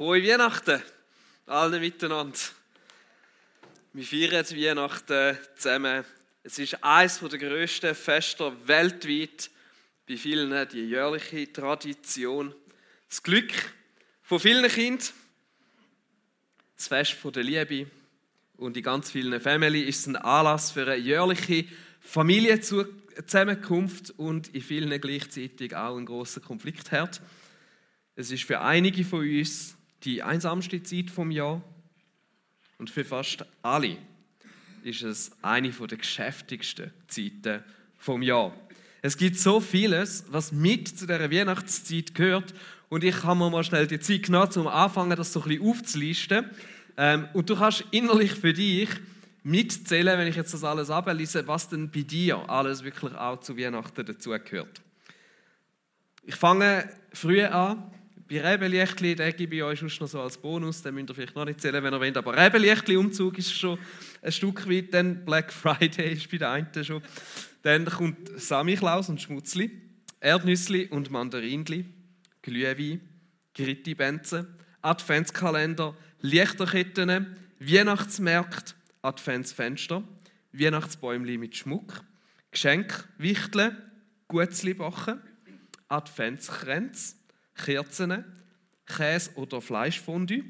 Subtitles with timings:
[0.00, 0.80] Frohe Weihnachten
[1.44, 2.38] allen miteinander.
[3.92, 6.06] Wir feiern Weihnachten zusammen.
[6.42, 9.50] Es ist eines der grössten Feste weltweit.
[10.08, 12.54] Bei vielen die jährliche Tradition.
[13.10, 13.52] Das Glück
[14.22, 15.06] von vielen Kindern,
[16.78, 17.90] das Fest der Liebe
[18.56, 21.66] und in ganz vielen Familien ist ein Anlass für eine jährliche
[22.00, 27.20] Familienzusammenkunft und in vielen gleichzeitig auch ein großer Konfliktherd.
[28.16, 31.62] Es ist für einige von uns die einsamste Zeit vom Jahr
[32.78, 33.96] und für fast alle
[34.82, 37.62] ist es eine der geschäftigsten Zeiten
[37.98, 38.54] vom Jahr.
[39.02, 42.54] Es gibt so vieles, was mit zu der Weihnachtszeit gehört
[42.88, 45.68] und ich habe mir mal schnell die Zeit genommen, um anfangen, das so ein bisschen
[45.68, 46.50] aufzulisten.
[46.96, 48.88] Ähm, und du kannst innerlich für dich
[49.42, 53.56] mitzählen, wenn ich jetzt das alles ablese, was denn bei dir alles wirklich auch zu
[53.56, 54.82] Weihnachten dazugehört.
[56.24, 57.90] Ich fange früher an
[58.30, 61.44] bei Rebelichtli, den gebe ich euch noch so als Bonus, den müsst ihr vielleicht noch
[61.44, 63.76] nicht zählen, wenn ihr wollt, aber Rebelichtli-Umzug ist schon
[64.22, 67.02] ein Stück weit, dann Black Friday ist bei der einen schon.
[67.62, 69.72] Dann kommt Samichlaus und Schmutzli,
[70.20, 71.86] Erdnüssli und Mandarinli,
[72.42, 73.00] Glühwein,
[73.56, 74.46] Gritti-Benze,
[74.80, 80.04] Adventskalender, Lichterketten, Weihnachtsmärkte, Adventsfenster,
[80.52, 82.04] Weihnachtsbäumli mit Schmuck,
[82.52, 83.76] Geschenkwichteln,
[84.28, 85.20] Gutzli backen,
[85.88, 87.16] Adventskränze,
[87.64, 88.24] Kerzen,
[88.86, 90.44] Käse- oder Fleischfondue,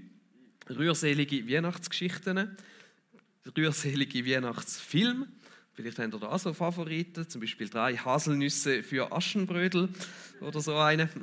[0.68, 2.56] rührselige Weihnachtsgeschichten,
[3.56, 5.28] rührselige Weihnachtsfilme.
[5.72, 9.88] Vielleicht habt ihr da auch so Favoriten, zum Beispiel drei Haselnüsse für Aschenbrödel
[10.40, 11.08] oder so eine.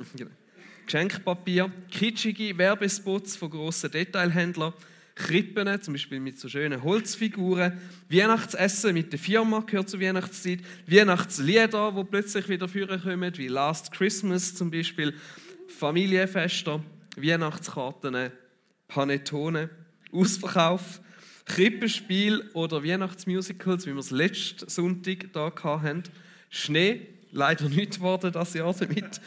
[0.86, 4.72] Geschenkpapier, kitschige Werbespots von grossen Detailhändlern,
[5.14, 7.78] Krippen, zum Beispiel mit so schönen Holzfiguren,
[8.08, 14.54] Weihnachtsessen mit der Firma gehört zur Weihnachtszeit, Weihnachtslieder, wo plötzlich wieder vorkommen, wie Last Christmas
[14.54, 15.12] zum Beispiel,
[15.68, 16.82] Familienfeste,
[17.16, 18.32] Weihnachtskarten,
[18.88, 19.70] Panettone,
[20.12, 21.00] Ausverkauf,
[21.44, 26.02] Krippenspiel oder Weihnachtsmusicals, wie wir es letzten Sonntag hier hatten.
[26.50, 29.20] Schnee, leider nicht geworden das Jahr damit.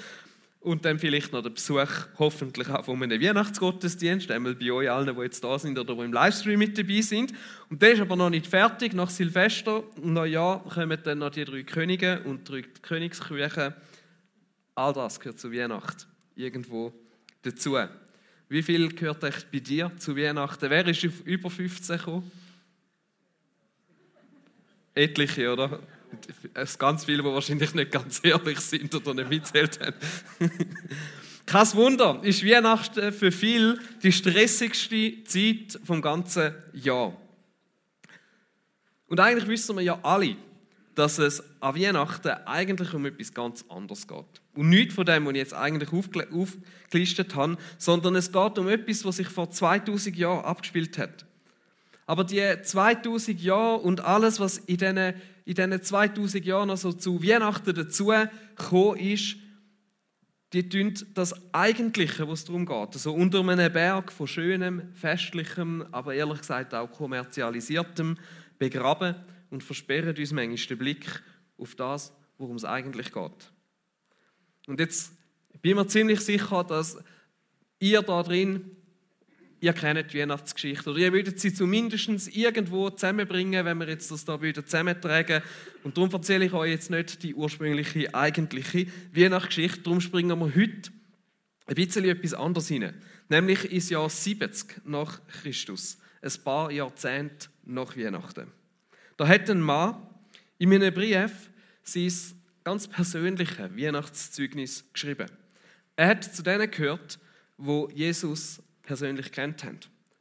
[0.60, 5.16] Und dann vielleicht noch der Besuch, hoffentlich auch von einem Weihnachtsgottesdienst, einmal bei euch allen,
[5.16, 7.34] die jetzt da sind oder die im Livestream mit dabei sind.
[7.70, 8.94] Und der ist aber noch nicht fertig.
[8.94, 13.74] Nach Silvester und Neujahr kommen dann noch die drei Könige und drei Königskirchen.
[14.76, 16.94] All das gehört zu Weihnachten irgendwo
[17.42, 17.78] dazu.
[18.50, 20.70] Wie viel gehört euch bei dir zu Weihnachten?
[20.70, 22.32] Wer ist auf über 15 gekommen?
[24.94, 25.80] Etliche, oder?
[26.54, 29.96] Es ganz viele, die wahrscheinlich nicht ganz ehrlich sind oder nicht mitzählt haben.
[31.46, 37.16] Kein Wunder, ist Weihnachten für viele die stressigste Zeit vom ganzen Jahr.
[39.08, 40.36] Und eigentlich wissen wir ja alle,
[40.96, 44.42] dass es an Weihnachten eigentlich um etwas ganz anderes geht.
[44.56, 49.06] Und nicht von dem, was ich jetzt eigentlich aufgelistet habe, sondern es geht um etwas,
[49.06, 51.26] was sich vor 2000 Jahren abgespielt hat.
[52.06, 55.14] Aber die 2000 Jahre und alles, was in diesen,
[55.46, 58.12] in diesen 2000 Jahren also zu Weihnachten dazu
[58.58, 59.38] gekommen ist,
[60.52, 62.90] die tun das Eigentliche, was darum geht.
[62.94, 68.18] Also unter einem Berg von schönem, festlichem, aber ehrlich gesagt auch kommerzialisiertem
[68.60, 69.16] begraben
[69.52, 71.22] und versperren uns manchmal den Blick
[71.58, 73.52] auf das, worum es eigentlich geht.
[74.66, 75.14] Und jetzt
[75.62, 76.98] bin ich mir ziemlich sicher, dass
[77.80, 78.72] ihr da drin,
[79.60, 84.26] ihr kennt die Weihnachtsgeschichte oder ihr würdet sie zumindest irgendwo zusammenbringen, wenn wir jetzt das
[84.26, 85.44] da zusammentragen
[85.84, 89.82] Und darum erzähle ich euch jetzt nicht die ursprüngliche, eigentliche Weihnachtsgeschichte.
[89.82, 90.92] Darum springen wir heute
[91.68, 92.96] ein bisschen etwas anderes hinein.
[93.30, 96.00] Nämlich ins Jahr 70 nach Christus.
[96.22, 98.52] Ein paar Jahrzehnte nach Weihnachten.
[99.22, 99.98] Da hat ein Mann
[100.58, 101.52] in einem Brief
[101.84, 102.12] sein
[102.64, 105.28] ganz persönliche Weihnachtszeugnis geschrieben.
[105.96, 107.20] Er hat zu denen gehört,
[107.56, 109.78] wo Jesus persönlich kennt haben,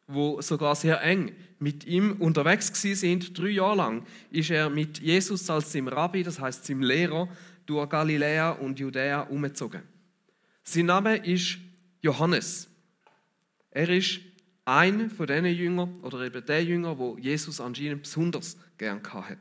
[0.06, 3.38] wo sogar sehr eng mit ihm unterwegs sind.
[3.38, 7.26] Drei Jahre lang ist er mit Jesus als seinem Rabbi, das heißt seinem Lehrer,
[7.64, 9.80] durch Galiläa und Judäa umgezogen.
[10.62, 11.56] Sein Name ist
[12.02, 12.68] Johannes.
[13.70, 14.20] Er ist
[14.66, 19.38] ein von diesen Jüngern oder eben der Jünger, wo Jesus anscheinend besonders gern hat.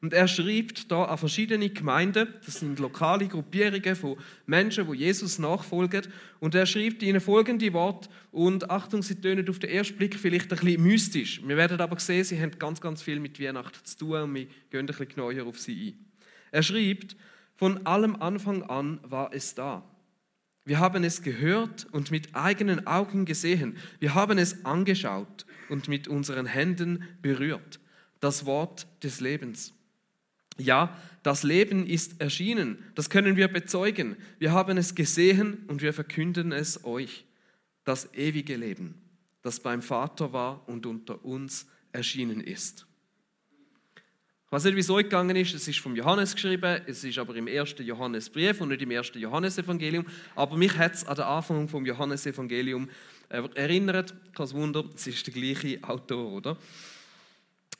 [0.00, 4.16] Und er schreibt da an verschiedene Gemeinden, das sind lokale Gruppierungen von
[4.46, 6.02] Menschen, wo Jesus nachfolgen.
[6.38, 8.08] Und er schreibt ihnen folgende Worte.
[8.30, 11.42] Und Achtung, sie tönen auf den ersten Blick vielleicht ein bisschen mystisch.
[11.44, 14.46] Wir werden aber sehen, sie haben ganz, ganz viel mit Weihnachten zu tun und wir
[14.70, 16.06] gehen ein bisschen genauer auf sie ein.
[16.52, 17.16] Er schreibt,
[17.56, 19.82] von allem Anfang an war es da.
[20.64, 23.78] Wir haben es gehört und mit eigenen Augen gesehen.
[23.98, 27.80] Wir haben es angeschaut und mit unseren Händen berührt.
[28.20, 29.72] Das Wort des Lebens.
[30.58, 32.78] Ja, das Leben ist erschienen.
[32.94, 34.16] Das können wir bezeugen.
[34.38, 37.24] Wir haben es gesehen und wir verkünden es euch.
[37.84, 39.00] das ewige Leben,
[39.40, 42.86] das beim Vater war und unter uns erschienen ist.
[44.44, 45.54] Ich weiß nicht, wie es euch gegangen ist.
[45.54, 49.18] Es ist vom Johannes geschrieben, es ist aber im ersten Johannesbrief und nicht im ersten
[49.18, 50.06] Johannesevangelium.
[50.34, 52.90] Aber mich hat es an den Anfang vom Johannesevangelium
[53.28, 54.14] äh, erinnert.
[54.34, 56.58] Kein Wunder, es ist der gleiche Autor, oder?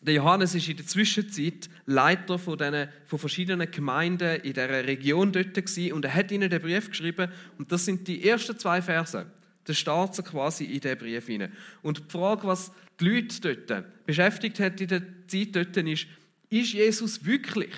[0.01, 5.33] Der Johannes ist in der Zwischenzeit Leiter von, den, von verschiedenen Gemeinden in der Region
[5.33, 8.81] dort gewesen, und er hat ihnen den Brief geschrieben und das sind die ersten zwei
[8.81, 9.27] Verse.
[9.67, 11.53] Der startet quasi in diesen Brief hinein.
[11.83, 16.07] Und die Frage, was die Leute dort beschäftigt hat in der Zeit dort, ist,
[16.49, 17.75] ist Jesus wirklich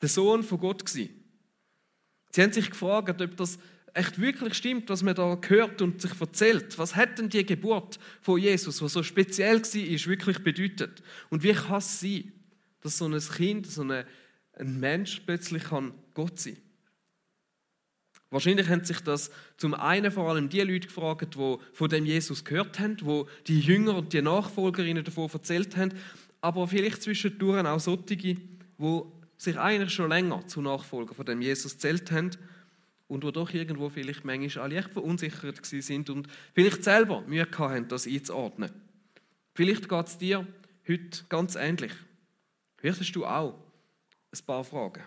[0.00, 1.10] der Sohn von Gott gewesen?
[2.30, 3.58] Sie haben sich gefragt, ob das
[3.96, 6.78] echt wirklich stimmt, was man da hört und sich erzählt.
[6.78, 11.02] Was hat denn die Geburt von Jesus, was so speziell war, wirklich bedeutet?
[11.30, 12.32] Und wie kann es sein,
[12.82, 14.04] dass so ein Kind, so ein
[14.58, 16.58] Mensch plötzlich kann Gott sein
[18.30, 22.44] Wahrscheinlich haben sich das zum einen vor allem die Leute gefragt, die von dem Jesus
[22.44, 25.92] gehört haben, wo die Jünger und die Nachfolgerinnen davon erzählt haben,
[26.40, 28.36] aber vielleicht zwischendurch auch solche, die
[29.36, 32.32] sich eigentlich schon länger zu Nachfolger von dem Jesus zählt haben
[33.08, 37.88] und wo doch irgendwo vielleicht manchmal alle echt verunsichert sind und vielleicht selber Mühe haben,
[37.88, 38.70] das einzuordnen.
[39.54, 40.46] Vielleicht geht es dir
[40.88, 41.92] heute ganz ähnlich.
[42.82, 43.58] Hast du auch
[44.32, 45.04] ein paar Fragen.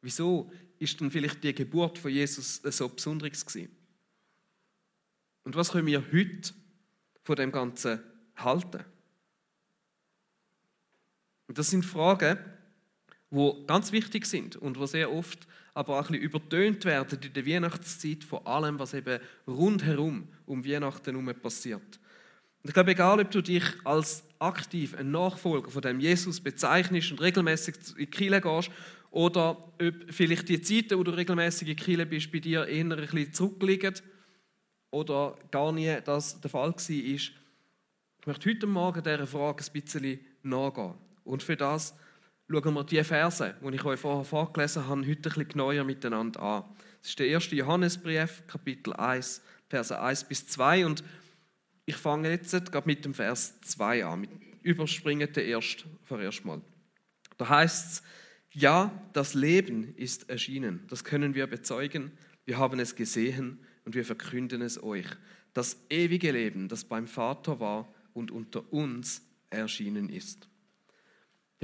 [0.00, 3.74] Wieso ist denn vielleicht die Geburt von Jesus so besonderes gewesen?
[5.44, 6.54] Und was können wir heute
[7.22, 8.00] von dem Ganzen
[8.36, 8.84] halten?
[11.46, 12.38] Und das sind Fragen,
[13.30, 17.32] die ganz wichtig sind und die sehr oft aber auch ein bisschen übertönt werden in
[17.32, 21.98] der Weihnachtszeit von allem, was eben rundherum um Weihnachten herum passiert.
[22.62, 27.10] Und ich glaube, egal ob du dich als aktiv ein Nachfolger von dem Jesus bezeichnest
[27.10, 28.70] und regelmäßig in die Kirche gehst,
[29.10, 29.74] oder ob
[30.08, 33.94] vielleicht die Zeiten, wo du regelmäßig in Kirche bist, bei dir eher ein bisschen zurückliegen
[34.90, 37.32] oder gar nie das der Fall war, ich
[38.26, 40.94] möchte heute Morgen dieser Frage ein bisschen nachgehen.
[41.24, 41.94] Und für das
[42.48, 46.40] schauen wir die Verse, die ich euch vorher vorgelesen habe, heute ein bisschen genauer miteinander
[46.40, 46.64] an.
[47.00, 50.86] Das ist der erste Johannesbrief, Kapitel 1, Verse 1 bis 2.
[50.86, 51.04] Und
[51.86, 54.20] ich fange jetzt gerade mit dem Vers 2 an.
[54.20, 54.30] Mit
[54.64, 56.60] überspringen den erst vorerst mal.
[57.36, 58.02] Da heißt es,
[58.50, 60.86] ja, das Leben ist erschienen.
[60.88, 62.12] Das können wir bezeugen.
[62.44, 65.06] Wir haben es gesehen und wir verkünden es euch.
[65.52, 70.48] Das ewige Leben, das beim Vater war und unter uns erschienen ist.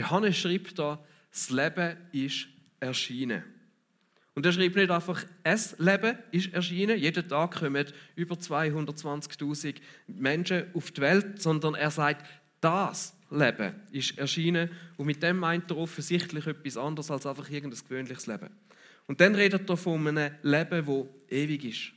[0.01, 0.99] Johannes schreibt da,
[1.31, 2.49] das Leben ist
[2.81, 3.45] erschienen.
[4.35, 7.87] Und er schreibt nicht einfach, es Leben ist erschienen, jeden Tag kommen
[8.17, 9.75] über 220.000
[10.07, 12.27] Menschen auf die Welt, sondern er sagt,
[12.63, 17.81] das Leben ist erschienen und mit dem meint er offensichtlich etwas anderes als einfach irgendein
[17.87, 18.49] gewöhnliches Leben.
[19.07, 21.93] Und dann redet er von einem Leben, das ewig ist.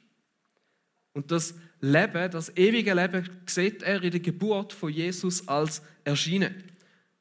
[1.13, 6.72] Und das Leben, das ewige Leben, sieht er in der Geburt von Jesus als erschienen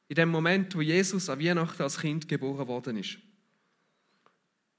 [0.07, 3.17] in dem Moment, wo Jesus an Weihnachten als Kind geboren worden ist.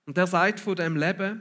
[0.06, 1.40] Und er sagt von dem Leben,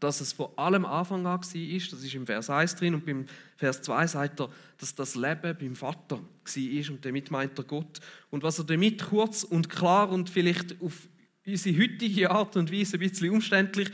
[0.00, 3.26] dass es vor allem Anfang an war, das ist im Vers 1 drin, und beim
[3.56, 8.00] Vers 2 sagt er, dass das Leben beim Vater war, und damit meint er Gott.
[8.30, 11.08] Und was er damit kurz und klar und vielleicht auf
[11.46, 13.90] unsere heutige Art und Weise ein bisschen umständlich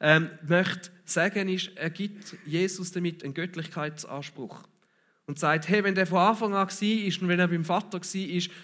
[0.00, 4.62] ähm, möchte sagen, ist, er gibt Jesus damit einen Göttlichkeitsanspruch
[5.28, 8.54] und sagt, hey, wenn der von Anfang an war und wenn er beim Vater war,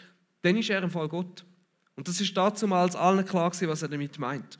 [0.40, 1.44] dann ist er im Fall Gott.
[1.94, 4.59] Und das ist damals allen klar gewesen, was er damit meint.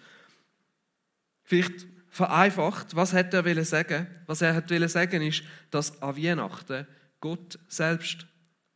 [1.43, 4.07] Vielleicht vereinfacht, was hat er sagen?
[4.27, 6.87] Was er hat sagen ist, dass an Weihnachten
[7.21, 8.27] Gott selbst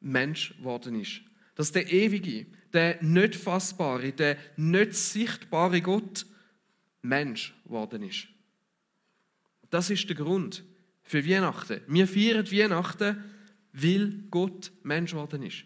[0.01, 1.21] Mensch geworden ist.
[1.55, 6.25] Dass der ewige, der nicht fassbare, der nicht sichtbare Gott
[7.03, 8.27] Mensch geworden ist.
[9.69, 10.65] Das ist der Grund,
[11.09, 11.81] für Weihnachten.
[11.87, 13.25] Wir feiern Weihnachten,
[13.73, 15.65] weil Gott Mensch geworden ist.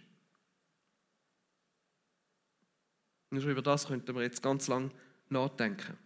[3.30, 4.92] Und über das könnten wir jetzt ganz lang
[5.28, 5.98] nachdenken.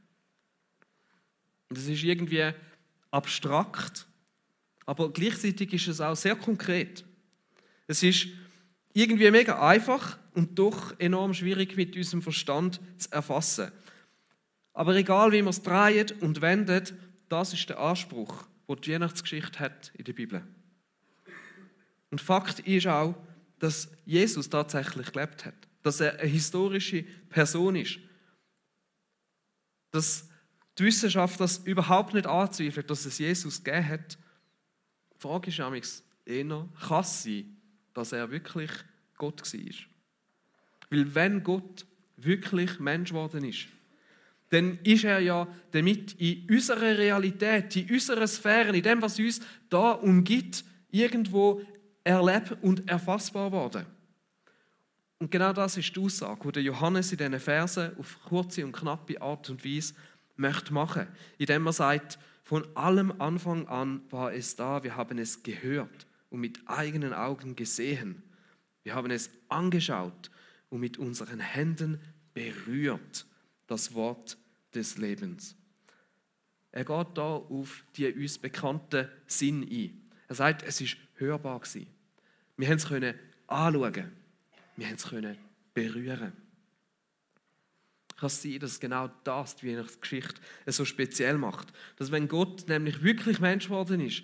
[1.69, 2.51] Und es ist irgendwie
[3.11, 4.07] abstrakt,
[4.87, 7.05] aber gleichzeitig ist es auch sehr konkret.
[7.89, 8.29] Es ist
[8.95, 13.71] irgendwie mega einfach und doch enorm schwierig mit unserem Verstand zu erfassen.
[14.73, 16.95] Aber egal wie man es dreht und wendet,
[17.29, 20.47] das ist der Anspruch wo die Weihnachtsgeschichte hat in der Bibel.
[22.11, 23.15] Und Fakt ist auch,
[23.59, 27.99] dass Jesus tatsächlich gelebt hat, dass er eine historische Person ist,
[29.91, 30.29] dass
[30.79, 34.19] die Wissenschaft das überhaupt nicht anzweifelt, dass es Jesus gegeben hat.
[35.15, 35.85] Die Frage ist nämlich
[36.27, 37.57] eher, kann es sein,
[37.95, 38.71] dass er wirklich
[39.17, 39.75] Gott war?
[40.91, 43.69] Weil wenn Gott wirklich Mensch geworden ist,
[44.51, 49.41] dann ist er ja damit in unserer Realität, in unserer Sphäre, in dem, was uns
[49.69, 51.63] da umgibt, irgendwo
[52.05, 53.87] erlebt und erfassbar worden.
[55.19, 59.21] Und genau das ist die Aussage, die Johannes in diesen Versen auf kurze und knappe
[59.21, 59.95] Art und Weise
[60.37, 61.07] möchte machen,
[61.39, 66.41] indem er sagt, von allem Anfang an war es da, wir haben es gehört und
[66.41, 68.23] mit eigenen Augen gesehen.
[68.85, 70.31] Wir haben es angeschaut
[70.69, 72.01] und mit unseren Händen
[72.35, 73.27] berührt,
[73.67, 74.37] das Wort
[74.75, 75.57] des Lebens.
[76.73, 80.11] Er geht da auf die uns bekannten Sinn ein.
[80.29, 81.87] Er sagt, es ist hörbar gewesen.
[82.57, 83.15] Wir haben es können
[83.47, 84.13] anschauen,
[84.77, 85.39] wir haben es können
[85.73, 86.33] berühren.
[88.17, 93.03] Kann es sein, dass genau das die Weihnachtsgeschichte so speziell macht, dass wenn Gott nämlich
[93.03, 94.23] wirklich Mensch geworden ist,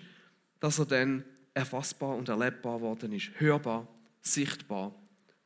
[0.59, 1.23] dass er dann
[1.53, 3.87] erfassbar und erlebbar worden ist, hörbar,
[4.21, 4.95] sichtbar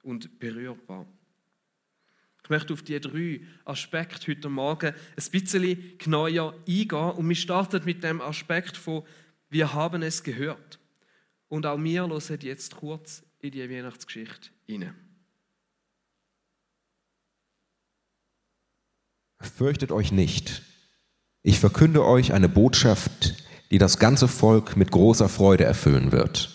[0.02, 1.06] und berührbar.
[2.48, 7.84] Ich möchte auf die drei Aspekte heute Morgen ein bisschen genauer eingehen und wir starten
[7.84, 9.04] mit dem Aspekt von
[9.50, 10.80] wir haben es gehört.
[11.50, 14.96] Und auch wir hören jetzt kurz in die Weihnachtsgeschichte hinein.
[19.42, 20.62] Fürchtet euch nicht.
[21.44, 26.50] Ich verkünde euch eine Botschaft, die das ganze Volk mit großer Freude erfüllen wird.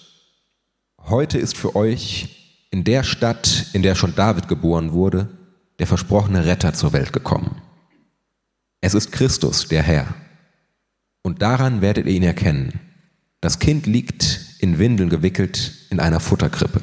[0.99, 5.41] Heute ist für euch in der Stadt, in der schon David geboren wurde,
[5.83, 7.61] der versprochene Retter zur Welt gekommen.
[8.81, 10.15] Es ist Christus, der Herr.
[11.23, 12.79] Und daran werdet ihr ihn erkennen.
[13.41, 16.83] Das Kind liegt in Windeln gewickelt in einer Futterkrippe.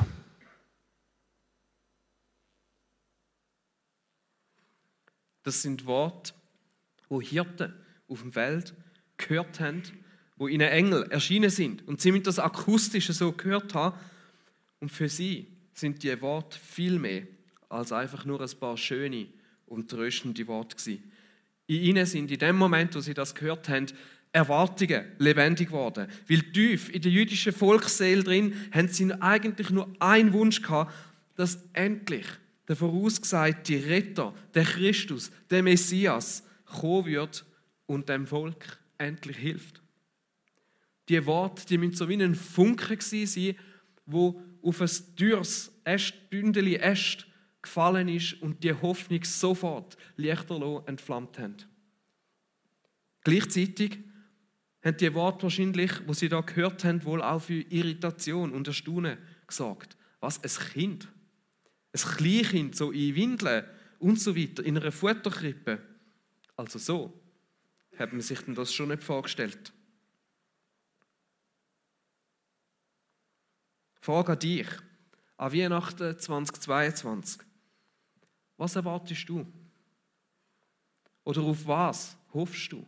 [5.43, 6.33] Das sind Worte,
[7.07, 7.73] wo Hirten
[8.09, 8.73] auf dem Feld
[9.15, 9.81] gehört haben
[10.35, 13.97] wo ihnen Engel erschienen sind und sie mit das Akustische so gehört haben.
[14.81, 17.23] Und für sie sind die Worte viel mehr
[17.69, 19.27] als einfach nur ein paar schöne
[19.65, 21.11] und tröstende Worte gewesen.
[21.67, 23.85] In ihnen sind in dem Moment, wo sie das gehört haben,
[24.31, 26.07] Erwartungen lebendig geworden.
[26.27, 30.93] Weil tief in der jüdischen Volksseele drin haben sie eigentlich nur einen Wunsch gehabt,
[31.35, 32.25] dass endlich
[32.67, 37.45] der vorausgesagte Retter, der Christus, der Messias, kommen wird
[37.87, 39.81] und dem Volk endlich hilft
[41.09, 43.55] die Worte, die müssen so wie ein Funke sein,
[44.05, 45.71] wo auf ein dürres
[46.29, 47.25] Bündeli Äst
[47.69, 51.55] gefallen ist und die Hoffnung sofort lichterloh entflammt haben.
[53.23, 53.99] Gleichzeitig
[54.83, 59.19] haben die Worte wahrscheinlich, wo sie da gehört haben, wohl auch für Irritation und Erstaunen
[59.45, 59.97] gesorgt.
[60.19, 60.43] Was?
[60.43, 61.07] Ein Kind?
[61.93, 63.65] Ein Kleinkind, so in Windeln
[63.99, 65.79] und so weiter, in einer Futterkrippe.
[66.55, 67.21] Also so
[67.97, 69.73] hat man sich denn das schon nicht vorgestellt.
[74.01, 74.67] Frage an dich,
[75.37, 77.48] an Weihnachten 2022.
[78.59, 79.47] Was erwartest du?
[81.23, 82.85] Oder auf was hoffst du?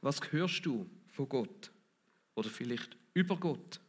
[0.00, 1.72] Was hörst du von Gott?
[2.36, 3.80] Oder vielleicht über Gott?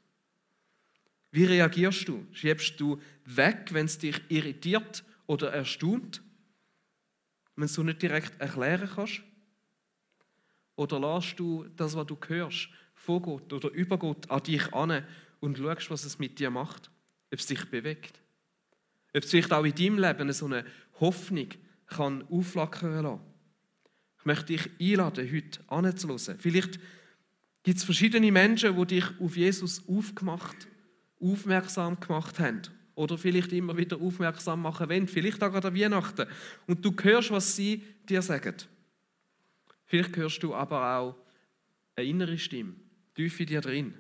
[1.30, 2.26] Wie reagierst du?
[2.32, 6.24] Schiebst du weg, wenn es dich irritiert oder erstaunt?
[7.56, 9.22] Wenn du nicht direkt erklären kannst?
[10.76, 12.70] Oder lässt du das, was du hörst,
[13.08, 15.02] von Gott oder über Gott an dich an
[15.40, 16.92] und schaust, was es mit dir macht?
[17.32, 18.20] Ob es dich bewegt?
[19.16, 20.66] Ob es vielleicht auch in deinem Leben so eine
[21.00, 21.48] Hoffnung
[21.88, 23.22] kann aufflackern lassen?
[24.20, 26.38] Ich möchte dich einladen, heute anzuhören.
[26.38, 26.80] Vielleicht
[27.64, 30.68] gibt es verschiedene Menschen, die dich auf Jesus aufgemacht,
[31.22, 32.62] aufmerksam gemacht haben.
[32.96, 35.08] Oder vielleicht immer wieder aufmerksam machen wollen.
[35.08, 36.28] Vielleicht auch an Weihnachten.
[36.66, 38.56] Und du hörst, was sie dir sagen.
[39.86, 41.16] Vielleicht hörst du aber auch
[41.96, 42.74] eine innere Stimme,
[43.18, 43.94] tief in dir drin.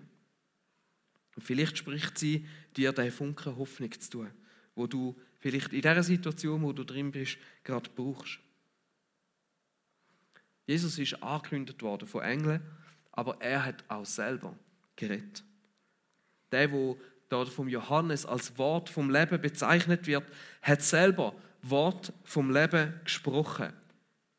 [1.36, 4.31] Und vielleicht spricht sie dir den Funken Hoffnung zu tun,
[4.75, 8.39] wo du vielleicht in der Situation, wo du drin bist, gerade brauchst.
[10.67, 12.62] Jesus ist angekündigt worden von Engeln,
[13.12, 14.57] aber er hat auch selber
[14.95, 15.43] geredet.
[16.51, 20.25] Der, wo da vom Johannes als Wort vom Leben bezeichnet wird,
[20.62, 23.74] hat selber Wort vom Leben gesprochen.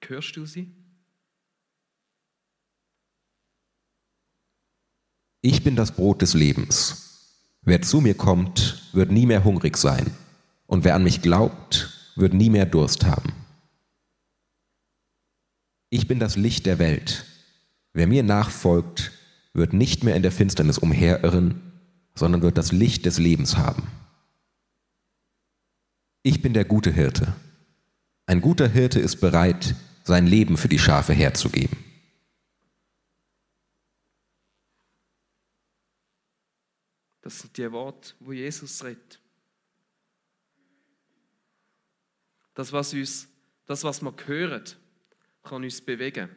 [0.07, 0.73] Hörst du sie?
[5.41, 7.37] Ich bin das Brot des Lebens.
[7.63, 10.11] Wer zu mir kommt, wird nie mehr hungrig sein,
[10.67, 13.33] und wer an mich glaubt, wird nie mehr Durst haben.
[15.91, 17.25] Ich bin das Licht der Welt.
[17.93, 19.13] Wer mir nachfolgt,
[19.55, 21.61] wird nicht mehr in der Finsternis umherirren,
[22.15, 23.87] sondern wird das Licht des Lebens haben.
[26.23, 27.35] Ich bin der gute Hirte.
[28.27, 31.79] Ein guter Hirte ist bereit, sein Leben für die Schafe herzugeben.
[37.29, 39.21] Das sind die Worte, wo Jesus redet.
[42.55, 43.29] Das, was uns,
[43.67, 44.65] das, was wir hören,
[45.43, 46.31] kann uns bewegen.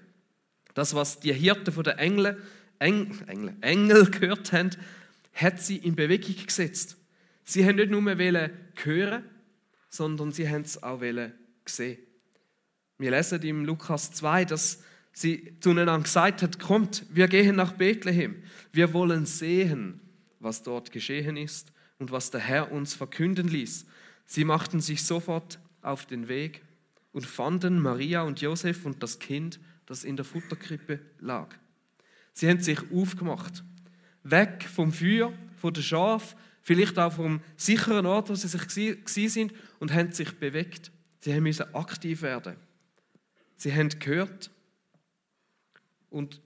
[0.73, 2.35] Das, was die Hirten Engeln,
[2.79, 4.71] Engel, Engel, Engel gehört haben,
[5.33, 6.97] hat sie in Bewegung gesetzt.
[7.45, 8.01] Sie haben nicht nur
[8.83, 9.23] hören,
[9.87, 10.99] sondern sie haben es auch
[11.67, 11.99] sehen.
[12.97, 14.83] Wir lesen im Lukas 2, dass
[15.13, 18.43] sie zueinander gesagt hat, kommt, wir gehen nach Bethlehem.
[18.73, 20.00] Wir wollen sehen,
[20.41, 23.85] was dort geschehen ist und was der Herr uns verkünden ließ.
[24.25, 26.63] Sie machten sich sofort auf den Weg
[27.11, 31.55] und fanden Maria und Josef und das Kind, das in der Futterkrippe lag.
[32.33, 33.63] Sie haben sich aufgemacht,
[34.23, 38.67] weg vom Feuer, von der Schaf, vielleicht auch vom sicheren Ort, wo sie sich
[39.05, 40.91] gsi sind, und haben sich bewegt.
[41.19, 42.55] Sie haben müssen aktiv werden.
[43.57, 44.49] Sie haben gehört.
[46.09, 46.41] Und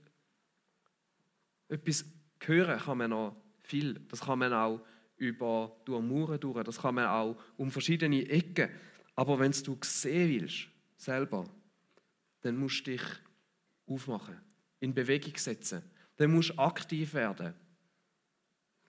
[1.70, 2.06] etwas
[2.40, 3.36] hören kann man auch
[3.66, 4.00] viel.
[4.10, 4.82] Das kann man auch
[5.18, 6.64] über durch Mauern durch.
[6.64, 8.70] Das kann man auch um verschiedene Ecken.
[9.16, 10.68] Aber wenn du sehen willst,
[10.98, 11.50] selber,
[12.42, 13.02] dann musst du dich
[13.88, 14.38] aufmachen,
[14.80, 15.82] in Bewegung setzen.
[16.18, 17.54] Dann musst du aktiv werden.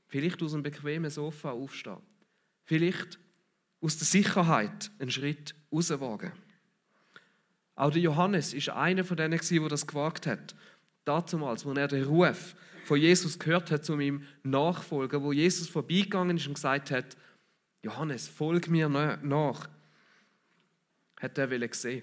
[0.09, 1.99] Vielleicht aus einem bequemen Sofa aufstehen.
[2.65, 3.19] Vielleicht
[3.81, 6.33] aus der Sicherheit einen Schritt rauswagen.
[7.75, 10.55] Auch der Johannes ist einer von denen, der das gewagt hat.
[11.05, 12.57] Damals, als er den Ruf
[12.87, 17.17] von Jesus gehört hat zu meinem Nachfolger, wo Jesus vorbeigegangen ist und gesagt hat,
[17.83, 19.69] Johannes, folg mir nach,
[21.21, 22.03] hat er gesehen.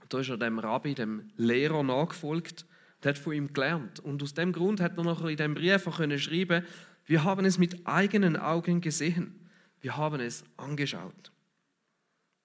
[0.00, 4.00] Und da ist er dem Rabbi, dem Lehrer nachgefolgt und hat von ihm gelernt.
[4.00, 6.64] Und aus dem Grund hat er nachher in dem Brief können schreiben,
[7.06, 9.48] wir haben es mit eigenen Augen gesehen.
[9.80, 11.32] Wir haben es angeschaut.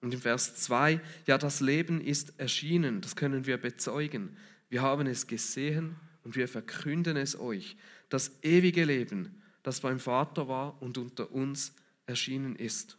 [0.00, 4.36] Und im Vers 2, ja, das Leben ist erschienen, das können wir bezeugen.
[4.68, 7.76] Wir haben es gesehen und wir verkünden es euch.
[8.08, 11.74] Das ewige Leben, das beim Vater war und unter uns
[12.06, 12.96] erschienen ist.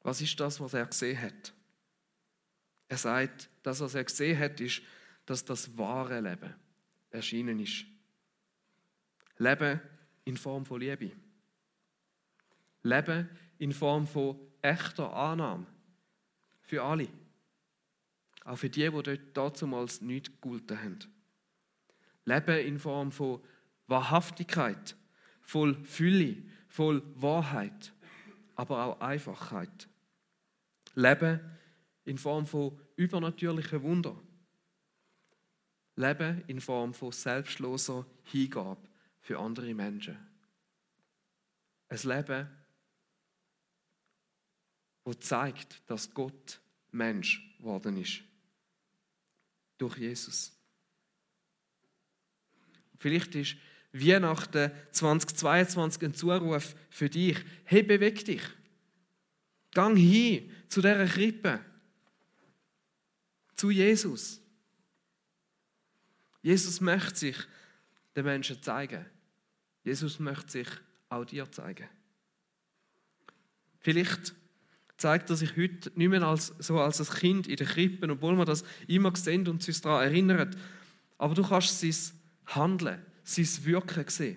[0.00, 1.54] Was ist das, was er gesehen hat?
[2.88, 4.82] Er sagt, das, was er gesehen hat, ist,
[5.26, 6.54] dass das wahre Leben
[7.10, 7.86] erschienen ist.
[9.38, 9.80] Leben
[10.24, 11.12] in Form von Liebe.
[12.82, 15.66] Leben in Form von echter Annahme
[16.60, 17.08] für alle.
[18.44, 20.98] Auch für die, die dort damals nichts gegolten haben.
[22.26, 23.42] Leben in Form von
[23.86, 24.96] Wahrhaftigkeit,
[25.42, 27.92] voll Fülle, voll Wahrheit,
[28.54, 29.88] aber auch Einfachheit.
[30.94, 31.40] Leben
[32.04, 34.16] in Form von übernatürlichen Wunder.
[35.96, 38.88] Leben in Form von selbstloser Hingabe
[39.20, 40.16] für andere Menschen.
[41.88, 42.48] Ein Leben,
[45.04, 48.22] das zeigt, dass Gott Mensch geworden ist.
[49.84, 50.50] Durch Jesus.
[52.98, 53.56] Vielleicht ist
[53.92, 57.36] Weihnachten 2022 ein Zuruf für dich.
[57.64, 58.40] Hey, beweg dich.
[59.72, 61.60] Gang hin zu dieser Krippe.
[63.56, 64.40] Zu Jesus.
[66.40, 67.36] Jesus möchte sich
[68.16, 69.04] den Menschen zeigen.
[69.82, 70.68] Jesus möchte sich
[71.10, 71.90] auch dir zeigen.
[73.80, 74.34] Vielleicht
[74.96, 78.36] zeigt er sich heute nicht mehr als, so als ein Kind in der Krippe, obwohl
[78.36, 80.54] wir das immer sehen und uns daran erinnern.
[81.18, 81.94] Aber du kannst sein
[82.46, 84.36] Handeln, sein Wirken sehen.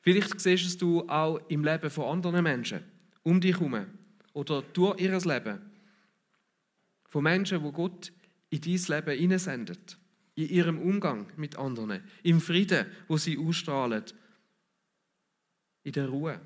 [0.00, 2.80] Vielleicht siehst du es auch im Leben von anderen Menschen
[3.24, 3.86] um dich herum
[4.34, 5.58] oder durch ihr Leben.
[7.08, 8.12] Von Menschen, wo Gott
[8.50, 9.98] in dein Leben hineinsendet.
[10.36, 12.04] In ihrem Umgang mit anderen.
[12.22, 14.04] Im Frieden, wo sie ausstrahlen.
[15.82, 16.40] In der Ruhe,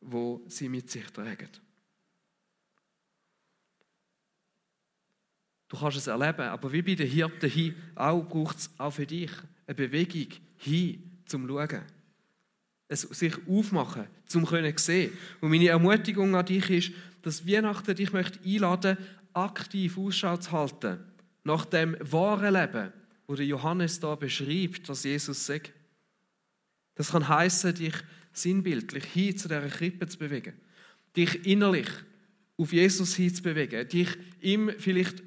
[0.00, 1.48] wo sie mit sich tragen.
[5.68, 9.06] Du kannst es erleben, aber wie bei den Hirten hin, auch braucht es auch für
[9.06, 9.30] dich
[9.66, 11.82] eine Bewegung hin zum Schauen
[12.88, 15.12] es sich aufmachen, zum können sehen.
[15.40, 18.96] Und meine Ermutigung an dich ist, dass Weihnachten dich möchte einladen,
[19.34, 20.98] aktiv Ausschau zu halten
[21.44, 22.92] nach dem wahren Leben,
[23.26, 25.72] wo der Johannes da beschreibt, was Jesus sagt.
[26.94, 27.94] Das kann heißen, dich
[28.32, 30.54] sinnbildlich hin zu dieser Krippe zu bewegen,
[31.14, 31.88] dich innerlich
[32.58, 34.08] auf Jesus hinzubewegen, dich
[34.40, 35.20] ihm vielleicht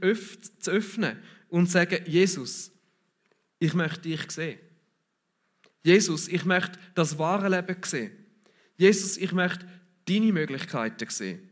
[0.59, 1.17] zu öffnen
[1.47, 2.71] und zu sagen, Jesus,
[3.57, 4.59] ich möchte dich sehen.
[5.83, 8.11] Jesus, ich möchte das wahre Leben sehen.
[8.77, 9.65] Jesus, ich möchte
[10.05, 11.49] deine Möglichkeiten sehen.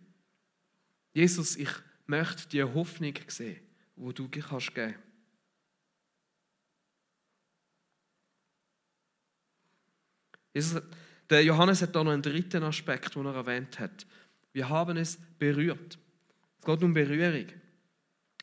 [1.13, 1.69] Jesus, ich
[2.05, 3.59] möchte die Hoffnung sehen,
[3.95, 4.95] wo du kannst geben.
[10.53, 10.81] Jesus,
[11.29, 14.05] der Johannes hat da noch einen dritten Aspekt, den er erwähnt hat.
[14.53, 15.97] Wir haben es berührt.
[16.59, 17.47] Es geht um Berührung.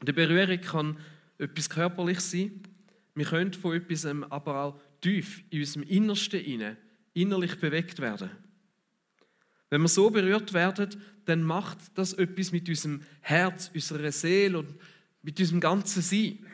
[0.03, 0.99] Die Berührung kann
[1.39, 2.63] etwas körperlich sein.
[3.15, 6.77] Wir können von etwas aber auch tief in unserem Innersten inne
[7.17, 8.31] innerlich bewegt werden.
[9.71, 14.75] Wenn wir so berührt werden, dann macht das etwas mit unserem Herz, unserer Seele und
[15.23, 16.47] mit unserem ganzen Sein.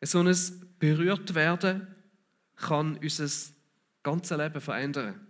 [0.00, 0.34] So ein
[0.78, 1.88] berührt werden
[2.54, 3.28] kann unser
[4.02, 5.26] ganzes Leben verändern.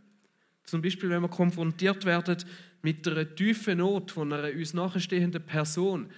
[0.64, 2.36] Zum Beispiel, wenn wir konfrontiert werden
[2.82, 6.10] mit einer tiefen Not von einer uns nachstehenden Person,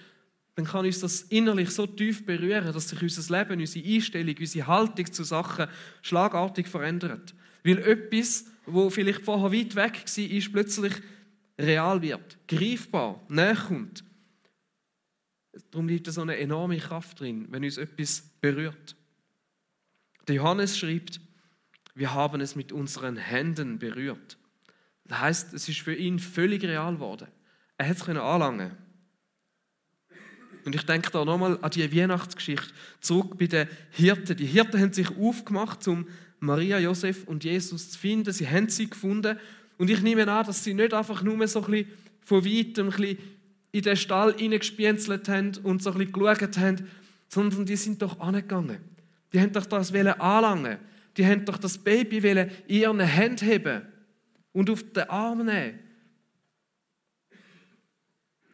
[0.55, 4.67] dann kann uns das innerlich so tief berühren, dass sich unser Leben, unsere Einstellung, unsere
[4.67, 5.67] Haltung zu Sachen
[6.01, 7.33] schlagartig verändert.
[7.63, 10.93] Weil etwas, wo vielleicht vorher weit weg war, ist plötzlich
[11.59, 13.55] real wird, greifbar, näher.
[15.69, 18.95] Darum liegt da so eine enorme Kraft drin, wenn uns etwas berührt.
[20.27, 21.19] Der Johannes schreibt,
[21.93, 24.37] wir haben es mit unseren Händen berührt.
[25.05, 27.27] Das heißt, es ist für ihn völlig real geworden.
[27.77, 28.71] Er hat es anlangen
[30.65, 34.37] und ich denke da nochmal an die Weihnachtsgeschichte zurück bei den Hirten.
[34.37, 36.07] Die Hirten haben sich aufgemacht, um
[36.39, 38.31] Maria, Josef und Jesus zu finden.
[38.31, 39.37] Sie haben sie gefunden.
[39.77, 41.91] Und ich nehme an, dass sie nicht einfach nur so ein bisschen
[42.23, 42.93] von weitem
[43.71, 46.87] in den Stall hineingespienzelt haben und so ein bisschen geschaut haben,
[47.27, 48.77] sondern die sind doch angegangen.
[49.33, 50.77] Die haben doch das anlangen
[51.17, 53.81] Die haben doch das Baby in ihren Händen heben
[54.53, 55.79] und auf den Arm nehmen.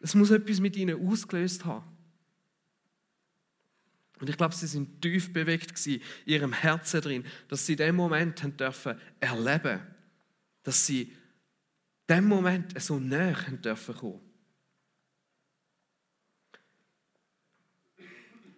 [0.02, 1.86] Es muss etwas mit ihnen ausgelöst haben.
[4.20, 7.96] Und ich glaube, sie sind tief bewegt gewesen, in ihrem Herzen drin, dass sie den
[7.96, 9.82] Moment haben dürfen erleben,
[10.64, 11.14] dass sie
[12.10, 14.22] dem Moment so näher haben dürfen kommen.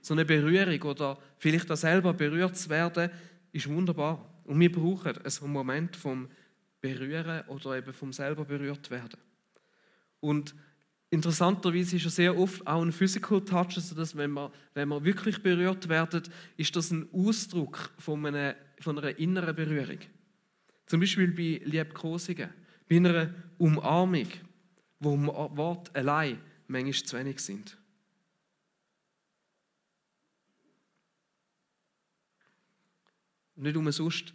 [0.02, 3.12] So eine Berührung oder vielleicht auch selber berührt zu werden,
[3.52, 4.42] ist wunderbar.
[4.46, 6.30] Und wir brauchen einen Moment vom
[6.82, 9.20] Berühren oder eben vom selber berührt werden.
[10.20, 10.56] Und
[11.12, 15.04] Interessanterweise ist er sehr oft auch ein Physical Touch, also dass wenn wir, wenn wir
[15.04, 16.22] wirklich berührt werden,
[16.56, 19.98] ist das ein Ausdruck von einer, von einer inneren Berührung.
[20.86, 22.50] Zum Beispiel bei Liebkosungen,
[22.88, 24.28] bei einer Umarmung,
[25.00, 27.76] wo Worte allein manchmal zu wenig sind.
[33.56, 34.34] Nicht umsonst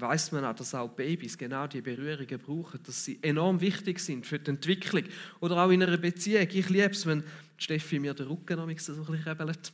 [0.00, 4.26] weiß man auch, dass auch Babys genau die Berührungen brauchen, dass sie enorm wichtig sind
[4.26, 5.04] für die Entwicklung.
[5.40, 6.46] Oder auch in einer Beziehung.
[6.50, 7.24] Ich liebe es, wenn
[7.56, 9.72] Steffi mir den Rücken so ein bisschen rebelt.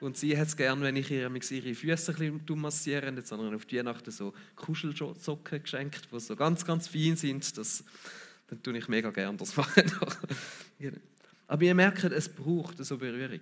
[0.00, 3.10] Und sie hat es gerne, wenn ich ihr ihre Füße ein bisschen massiere.
[3.14, 7.56] Jetzt haben auf die Weihnachten so Kuschelsocken geschenkt, die so ganz, ganz fein sind.
[7.56, 7.84] Das,
[8.48, 9.90] dann tue ich mega gerne das machen.
[11.46, 13.40] Aber ihr merkt, es braucht so Berührung.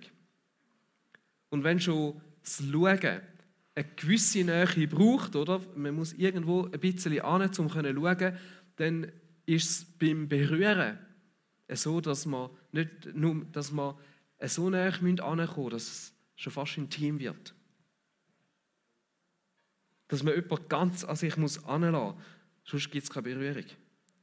[1.49, 3.21] Und wenn schon das Schauen
[3.75, 5.61] eine gewisse Nähe braucht, oder?
[5.75, 8.37] Man muss irgendwo ein bisschen an, um zu schauen,
[8.75, 9.11] dann
[9.45, 10.99] ist es beim Berühren
[11.71, 13.95] so, dass man nicht nur, dass man
[14.41, 17.53] so näher ankommen dass es schon fast intim wird.
[20.07, 22.15] Dass man jemanden ganz an sich muss muss,
[22.65, 23.65] sonst gibt es keine Berührung.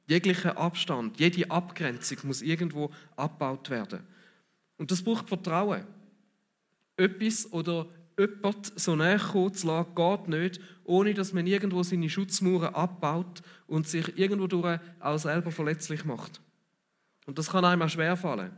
[0.06, 4.00] Jeglicher Abstand, jede Abgrenzung muss irgendwo abgebaut werden.
[4.76, 5.86] Und das braucht Vertrauen.
[6.96, 7.88] Etwas oder
[8.20, 13.42] jemand so näher kommen zu lassen, geht nicht, ohne dass man irgendwo seine Schutzmauern abbaut
[13.66, 16.40] und sich irgendwo durch auch selber verletzlich macht.
[17.26, 18.52] Und das kann einem auch schwerfallen.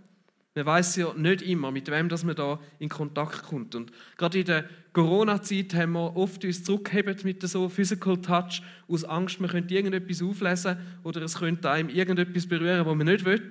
[0.55, 3.75] Man weiß ja nicht immer, mit wem dass man da in Kontakt kommt.
[3.75, 9.05] Und gerade in der Corona-Zeit haben wir oft uns zurückgehebt mit so Physical Touch aus
[9.05, 13.49] Angst, man könnte irgendetwas auflesen oder es könnte einem irgendetwas berühren, was man nicht will.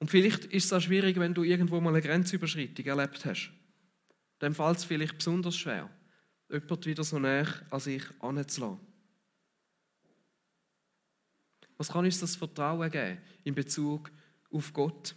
[0.00, 3.52] Und vielleicht ist es auch schwierig, wenn du irgendwo mal eine Grenzüberschreitung erlebt hast
[4.38, 5.90] dann fällt es vielleicht besonders schwer,
[6.50, 8.80] jemand wieder so näher an sich anzulassen.
[11.78, 14.10] Was kann uns das Vertrauen geben in Bezug
[14.50, 15.14] auf Gott?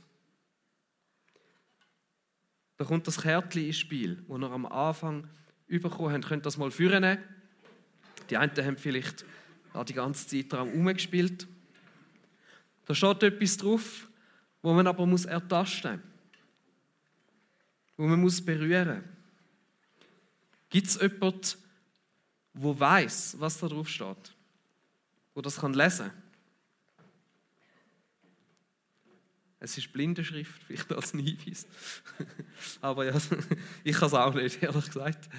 [2.78, 5.28] Da kommt das Kärtchen ins Spiel, das wir am Anfang
[5.68, 6.22] bekommen haben.
[6.22, 7.18] Könnt das mal führen?
[8.30, 9.26] Die einen haben vielleicht
[9.88, 11.48] die ganze Zeit daran herumgespielt.
[12.86, 14.10] Da steht etwas drauf,
[14.62, 16.09] wo man aber ertasten muss
[18.00, 19.04] wo man muss berühren.
[20.70, 21.42] Gibt es jemanden,
[22.54, 24.34] der weiß, was da drauf steht?
[25.34, 26.10] Wo das kann lesen
[29.60, 31.68] Es ist blinde Schrift, vielleicht als ein Hinweis.
[32.82, 33.18] Aber ja,
[33.84, 35.30] ich kann es auch nicht, ehrlich gesagt.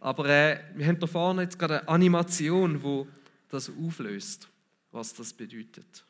[0.00, 3.06] Aber äh, wir haben da vorne jetzt gerade eine Animation, wo
[3.50, 4.48] das auflöst,
[4.90, 6.04] was das bedeutet.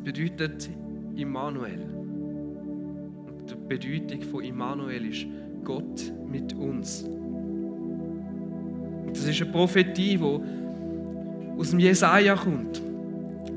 [0.00, 0.68] Es bedeutet
[1.14, 1.78] Immanuel.
[3.28, 5.26] Und die Bedeutung von Immanuel ist
[5.62, 7.02] Gott mit uns.
[7.02, 10.40] Und das ist eine Prophetie, die
[11.58, 12.80] aus dem Jesaja kommt,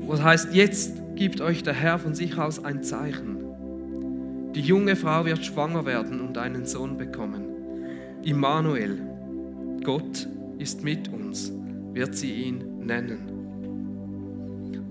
[0.02, 3.38] wo es heißt: Jetzt gibt euch der Herr von sich aus ein Zeichen.
[4.54, 7.44] Die junge Frau wird schwanger werden und einen Sohn bekommen.
[8.22, 8.98] Immanuel,
[9.82, 10.28] Gott
[10.58, 11.50] ist mit uns,
[11.94, 13.30] wird sie ihn nennen.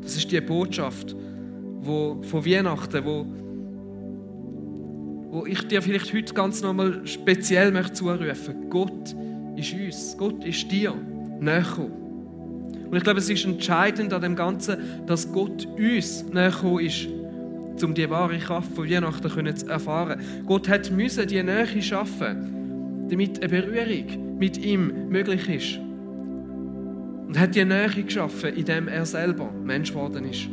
[0.02, 1.16] Das ist die Botschaft
[1.84, 3.26] wo, von Weihnachten, wo,
[5.32, 8.69] wo ich dir vielleicht heute ganz nochmal speziell möchte zurufen.
[8.69, 9.15] Gott
[9.56, 10.93] ist uns, Gott ist dir
[11.39, 17.08] näher Und ich glaube, es ist entscheidend an dem Ganzen, dass Gott uns näher ist
[17.82, 20.22] um die wahre Kraft von Weihnachten zu erfahren.
[20.46, 25.80] Gott hat müssen die Nähe schaffen, damit eine Berührung mit ihm möglich ist.
[27.28, 30.48] Und hat die Nähe geschaffen, indem er selber Mensch geworden ist.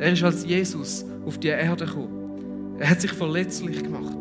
[0.00, 2.78] Er ist als Jesus auf die Erde gekommen.
[2.78, 4.16] Er hat sich verletzlich gemacht.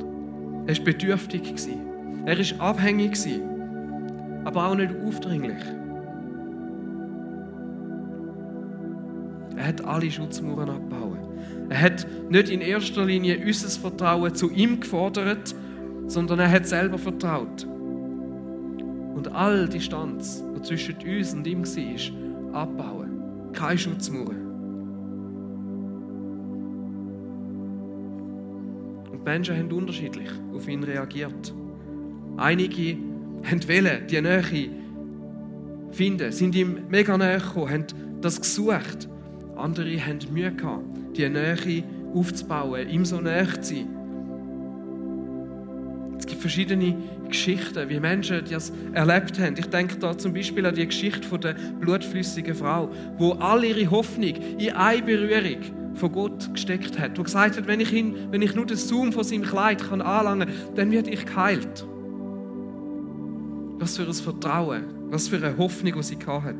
[0.68, 1.54] Er war bedürftig.
[2.26, 3.18] Er war abhängig,
[4.44, 5.64] aber auch nicht aufdringlich.
[9.56, 11.20] Er hat alle Schutzmauern abgebaut.
[11.70, 15.56] Er hat nicht in erster Linie unser Vertrauen zu ihm gefordert,
[16.08, 17.66] sondern er hat selber vertraut.
[19.16, 23.52] Und all die Distanz, die zwischen uns und ihm war, abbauen.
[23.54, 24.49] Keine Schutzmauern.
[29.30, 31.54] Menschen haben unterschiedlich auf ihn reagiert.
[32.36, 32.98] Einige
[33.44, 34.70] haben wollen, die Nähe
[35.92, 37.86] finden, sind ihm mega näher gekommen, haben
[38.22, 39.08] das gesucht.
[39.56, 40.84] Andere haben Mühe gehabt,
[41.16, 41.84] die Nähe
[42.16, 43.88] aufzubauen, ihm so näher zu sein.
[46.18, 46.96] Es gibt verschiedene
[47.28, 49.56] Geschichten, wie Menschen das erlebt haben.
[49.60, 52.90] Ich denke da zum Beispiel an die Geschichte von der blutflüssigen Frau,
[53.20, 57.80] wo all ihre Hoffnung in eine Berührung von Gott gesteckt hat, wo gesagt hat, wenn
[57.80, 61.10] ich, ihn, wenn ich nur den Zoom von seinem Kleid kann anlangen kann, dann werde
[61.10, 61.86] ich geheilt.
[63.78, 66.56] Was für ein Vertrauen, was für eine Hoffnung, die sie hatte.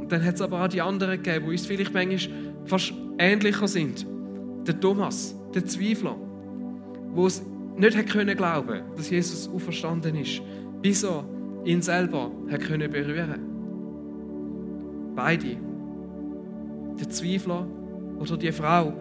[0.00, 3.68] Und dann hat es aber auch die anderen gegeben, die uns vielleicht manchmal fast ähnlicher
[3.68, 4.06] sind.
[4.66, 6.16] Der Thomas, der Zweifler,
[7.12, 7.42] wo es
[7.76, 10.40] nicht hat können glauben, dass Jesus auferstanden ist,
[10.80, 11.24] bis er
[11.64, 13.40] ihn selber hat können berühren.
[15.14, 15.56] Beide,
[16.98, 17.66] der Zweifler
[18.18, 18.92] oder die Frau,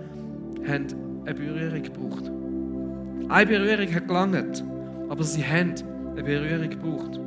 [0.68, 0.88] haben
[1.26, 2.32] eine Berührung gebraucht.
[3.30, 4.64] Eine Berührung hat gelangt,
[5.10, 5.74] aber sie haben
[6.12, 7.20] eine Berührung gebraucht.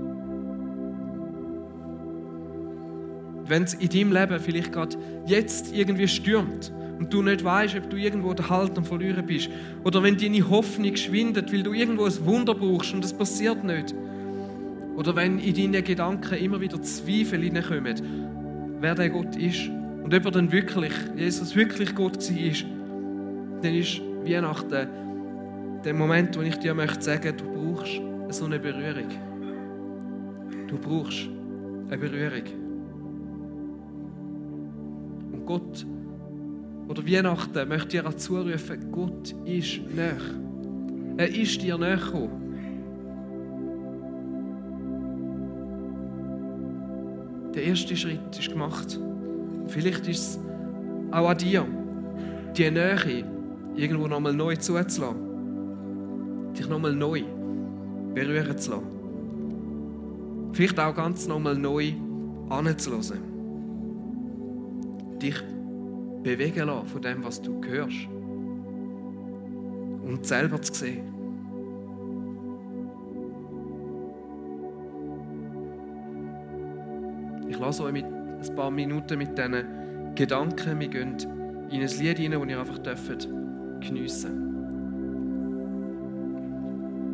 [3.47, 7.91] Wenn es in deinem Leben vielleicht gerade jetzt irgendwie stürmt und du nicht weißt, ob
[7.91, 9.51] du irgendwo der Halt am Verlieren bist,
[9.85, 13.95] oder wenn deine Hoffnung schwindet, weil du irgendwo ein Wunder brauchst und es passiert nicht,
[14.97, 17.97] oder wenn in deinen Gedanken immer wieder Zweifel hineinkommen,
[18.81, 19.71] wer der Gott ist
[20.11, 24.89] und ob er dann wirklich, Jesus wirklich Gott war, dann ist Weihnachten
[25.85, 29.09] der Moment, wo ich dir möchte sagen, du brauchst so eine Berührung.
[30.67, 31.29] Du brauchst
[31.89, 32.43] eine Berührung.
[35.47, 35.87] Gott
[36.89, 40.17] oder Weihnachten möchte dir auch zurufen, Gott ist näher.
[41.19, 42.33] Er ist dir näher gekommen.
[47.55, 48.99] Der erste Schritt ist gemacht.
[49.71, 50.39] Vielleicht ist es
[51.11, 51.67] auch an dir,
[52.57, 53.25] die Nähe
[53.75, 55.17] irgendwo nochmal neu zuzulassen.
[56.57, 57.23] Dich nochmal neu
[58.15, 58.87] berühren zu lassen.
[60.53, 61.93] Vielleicht auch ganz nochmal neu
[62.49, 63.31] anzulassen
[65.21, 65.43] dich
[66.23, 68.09] bewegen lassen von dem, was du hörst.
[70.03, 71.05] Und selber zu sehen.
[77.49, 80.81] Ich lasse euch mit ein paar Minuten mit diesen Gedanken.
[80.81, 81.17] Wir gehen
[81.71, 82.79] in ein Lied hinein, das ihr einfach
[83.81, 84.50] geniessen dürft.